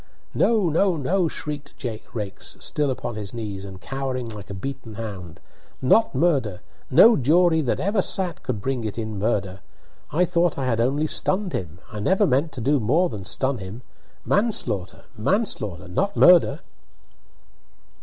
"No! 0.33 0.67
no! 0.67 0.97
no!" 0.97 1.27
shrieked 1.27 1.75
Raikes, 2.11 2.57
still 2.59 2.89
upon 2.89 3.13
his 3.17 3.35
knees, 3.35 3.63
and 3.63 3.79
cowering 3.79 4.27
like 4.27 4.49
a 4.49 4.55
beaten 4.55 4.95
hound, 4.95 5.39
"Not 5.79 6.15
murder! 6.15 6.61
No 6.89 7.15
jury 7.15 7.61
that 7.61 7.79
ever 7.79 8.01
sat 8.01 8.41
could 8.41 8.61
bring 8.61 8.83
it 8.83 8.97
in 8.97 9.19
murder. 9.19 9.59
I 10.11 10.25
thought 10.25 10.57
I 10.57 10.65
had 10.65 10.81
only 10.81 11.05
stunned 11.05 11.53
him 11.53 11.77
I 11.91 11.99
never 11.99 12.25
meant 12.25 12.51
to 12.53 12.61
do 12.61 12.79
more 12.79 13.09
than 13.09 13.25
stun 13.25 13.59
him! 13.59 13.83
Manslaughter 14.25 15.03
manslaughter 15.15 15.87
not 15.87 16.17
murder!" 16.17 16.61